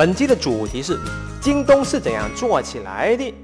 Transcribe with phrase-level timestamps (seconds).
[0.00, 0.98] 本期的主题是
[1.42, 3.34] 京东是怎样做起来的？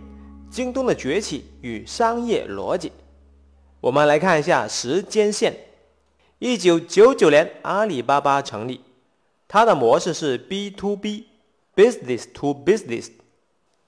[0.50, 2.91] 京东的崛起与商业逻辑。
[3.79, 5.55] 我们来看一下时间线：
[6.39, 8.80] 一九九九年，阿里巴巴成立，
[9.46, 13.11] 它的模式是 B to B，business to business。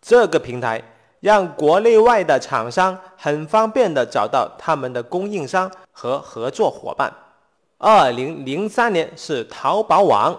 [0.02, 0.82] 这个平台
[1.20, 7.10] 让国内外的厂商很方便的找到他们的供应商和合作伙伴。
[7.78, 10.38] 二零零三年是淘宝网。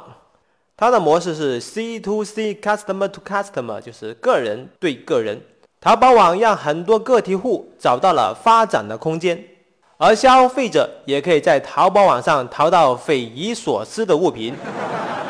[0.80, 5.42] 它的模式是 C to C，customer to customer，就是个人对个人。
[5.82, 9.44] 淘宝网让很多个体户找到了发展的空间，
[9.98, 14.56] 而消费者也可以在淘宝网上淘到匪夷所思的物品。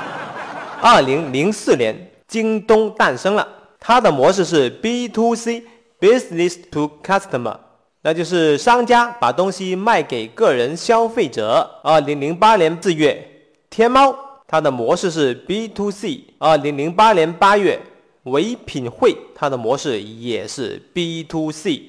[0.83, 3.47] 二零零四年，京东诞生了，
[3.79, 7.57] 它的模式是 B to C，business to customer，
[8.03, 11.79] 那就是商家把东西卖给个人消费者。
[11.83, 13.27] 二零零八年四月，
[13.71, 14.28] 天猫。
[14.51, 16.23] 它的模式是 B to C。
[16.39, 17.79] 二零零八年八月，
[18.23, 21.83] 唯品会它的模式也是 B to C。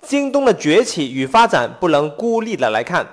[0.00, 3.04] 京东的崛起与发展不能孤立的来看，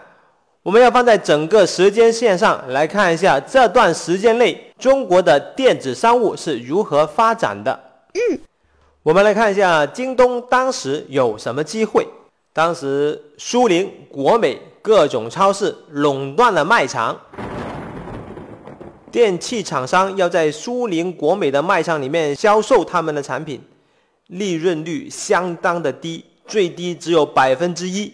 [0.61, 7.79] 我们要放在整个时间线上来看一下这段时间内中国的电子商务是如何发展的。
[8.13, 8.39] 嗯，
[9.01, 12.07] 我们来看一下京东当时有什么机会。
[12.53, 17.17] 当时苏宁、国美各种超市垄断了卖场。
[19.11, 23.61] 电器厂商要在苏宁、国美的卖场里面销售他们的产品，
[24.27, 28.13] 利润率相当的低，最低只有百分之一。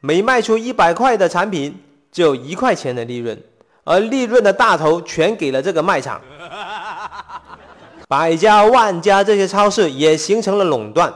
[0.00, 1.74] 每卖出一百块的产品，
[2.10, 3.38] 就有一块钱的利润，
[3.84, 6.20] 而利润的大头全给了这个卖场。
[8.08, 11.12] 百家、万家这些超市也形成了垄断，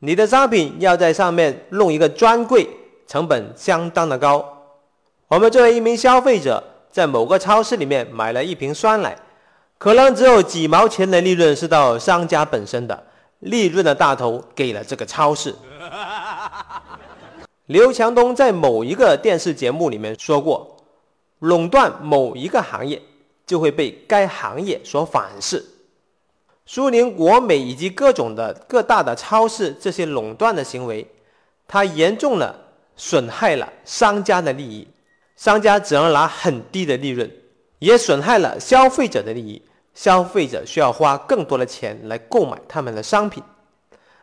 [0.00, 2.68] 你的商品要在上面弄一个专柜，
[3.06, 4.44] 成本相当的高。
[5.28, 6.62] 我们作为一名消费者。
[6.92, 9.16] 在某个超市里面买了一瓶酸奶，
[9.78, 13.06] 可能只有几毛钱的利润是到商家本身的，
[13.40, 15.54] 利润的大头给了这个超市。
[17.66, 20.76] 刘强东在某一个电视节目里面说过，
[21.38, 23.00] 垄断某一个行业
[23.46, 25.64] 就会被该行业所反噬。
[26.66, 31.06] 苏宁、国美以及各种的各大的超市这些垄断的行为，
[31.66, 32.54] 它严重了
[32.96, 34.86] 损害了商家的利益。
[35.42, 37.28] 商家只能拿很低的利润，
[37.80, 39.60] 也损害了消费者的利益。
[39.92, 43.42] 消费者需要花更多的钱来购买他们的商品。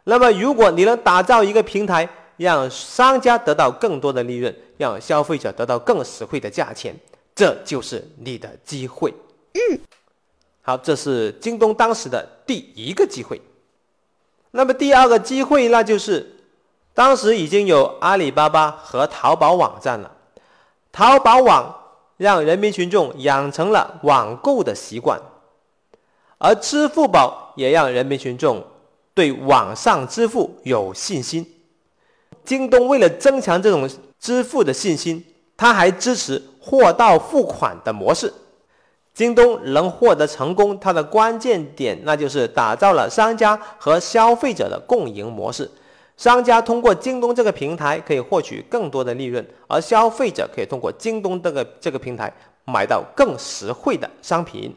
[0.06, 6.96] 那么，如果你能打造一个平台，让商家得到更多的利润，让消费者得到更实惠的价钱，
[7.35, 9.13] 这就是你的机会。
[9.56, 9.79] 嗯，
[10.62, 13.41] 好，这是京东当时的第一个机会。
[14.52, 16.38] 那么第二个机会，那就是
[16.94, 20.16] 当时已经有阿里巴巴和淘宝网站了。
[20.92, 21.76] 淘宝网
[22.18, 25.20] 让人民群众养成了网购的习惯，
[26.38, 28.64] 而支付宝也让人民群众
[29.14, 31.46] 对网上支付有信心。
[32.44, 33.90] 京东为了增强这种
[34.20, 35.24] 支付的信心，
[35.56, 38.34] 它还支持货到付款的模式。
[39.14, 45.70] 京东能获得成功，它的关键点那就是打造了商家和消费者的共赢模式。
[46.19, 52.30] 商家通过京东这个平台可以获取更多的利润，而消费者可以通过京东这个这个平台
[52.66, 54.75] 买到更实惠的商品。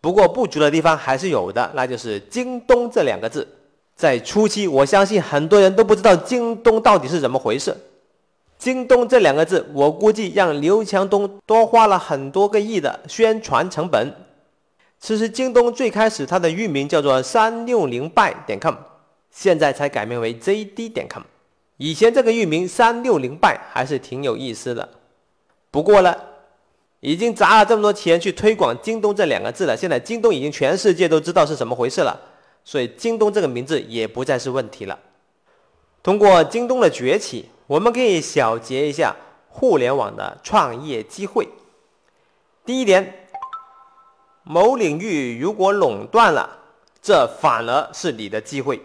[0.00, 3.44] 不过不足的地方还是有的，那就是“京东”这两个字。
[3.96, 7.76] 在初期，我相信很多人都不知道京东到底是怎么回事。
[8.56, 14.14] 京东这两个字，我估计让刘强东多花了很多个亿的宣传成本。
[15.00, 18.76] 其实，京东最开始它的域名叫做三六零 buy 点 com。
[19.36, 21.22] 现在才改名为 JD 点 com，
[21.76, 24.88] 以前这个域名三六零 by 还是挺有意思的。
[25.70, 26.16] 不过呢，
[27.00, 32.18] 已经砸了这么多钱去推广京东这两个字了，现在京东已经全世界都知道是怎么回事了，
[32.64, 34.98] 所以京东这个名字也不再是问题了。
[36.02, 39.14] 通过京东的崛起，我们可以小结一下
[39.50, 41.46] 互联网的创业机会。
[42.64, 43.28] 第一点，
[44.44, 46.58] 某领域如果垄断了，
[47.02, 48.80] 这反而是你的机会。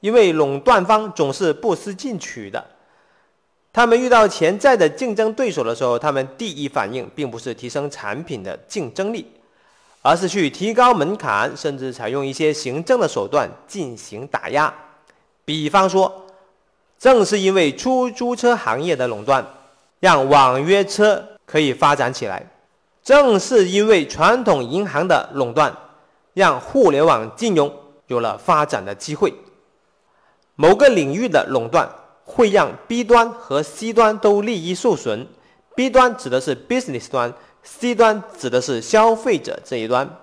[0.00, 2.64] 因为垄断方总是不思进取的，
[3.72, 9.26] 他们遇到潜在的竞争对手的时候，他们第一反应并不是提升产品的竞争力，
[10.02, 14.72] 而是去提高门槛，甚至采用一些行政的手段进行打压。
[15.44, 16.26] 比方说，
[16.98, 19.44] 正是因为出租车行业的垄断，
[20.00, 22.40] 让网约车可以发展起来；
[23.02, 25.76] 正是因为传统银行的垄断，
[26.32, 27.70] 让互联网金融
[28.06, 29.34] 有了发展的机会。
[30.60, 31.90] 某个领域的垄断
[32.22, 35.26] 会让 B 端和 C 端都利益受损。
[35.74, 40.18] B 端指的是 business 端，C 端指的是消费者这一端。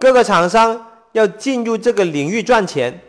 [0.00, 3.02] 各个厂商要进入这个领域赚钱，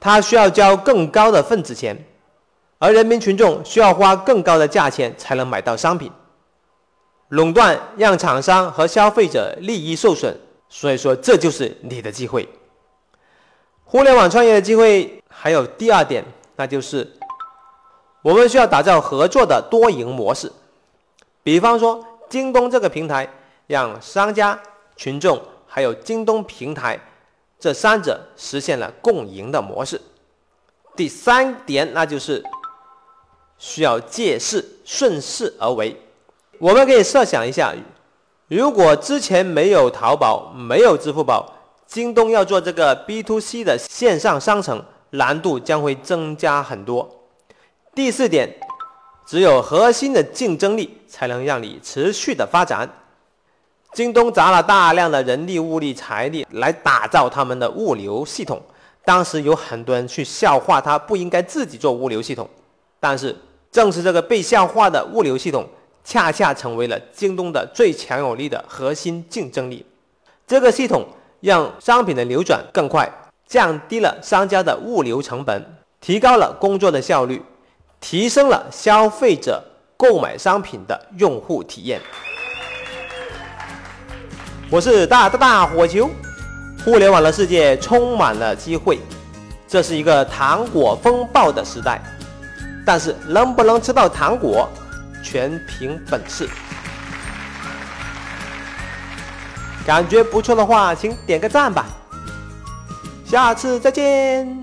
[0.00, 2.02] 他需要交更高的份子钱，
[2.78, 6.10] 而人民群众需要花更高的价钱才能买到商品。
[7.28, 10.34] 垄断让厂商和消费者利益受损，
[10.70, 12.48] 所以说这就是你的机会。
[13.84, 16.22] 互联网创业的机会还有第二点，
[16.56, 17.10] 那就是
[18.20, 20.52] 我们需要打造合作的多赢模式。
[21.42, 23.26] 比方说，京东这个平台
[23.66, 24.60] 让商家、
[24.96, 27.00] 群众还有京东平台
[27.58, 29.98] 这三者实现了共赢的模式。
[30.94, 32.44] 第三点，那就是
[33.56, 35.96] 需要借势顺势而为。
[36.58, 37.72] 我们可以设想一下，
[38.48, 41.50] 如果之前没有淘宝、没有支付宝，
[41.86, 47.08] 京东要做这个 B to C 的线上商城，难度将会增加很多。
[47.94, 48.48] 第四点，
[49.26, 52.88] 只有核心的竞争力，才能让你持续的发展。
[53.92, 58.62] 京东砸了大量的人力、物力、财力来打造他们的物流系统，
[59.04, 62.48] 当时有很多人去笑话他不应该自己做物流系统，
[62.98, 63.36] 但是
[63.72, 65.68] 正是这个被笑话的物流系统。
[66.02, 69.84] 恰恰成为了京东的最强有力的核心竞争力。
[70.46, 71.06] 这个系统
[71.40, 73.06] 让商品的流转更快，
[73.50, 75.60] 降低了商家的物流成本，
[76.00, 77.42] 提高了工作的效率，
[78.00, 79.60] 提升了消费者
[79.96, 82.00] 购买商品的用户体验。
[84.70, 86.08] 我是大大大火球，
[86.84, 89.00] 互联网的世界充满了机会，
[89.66, 92.00] 这是一个糖果风暴的时代，
[92.86, 94.68] 但是能不能吃到糖果？
[95.24, 96.48] 全凭本事，
[99.84, 101.86] 感觉不错的话，请点个赞吧。
[103.30, 104.59] 下次再见。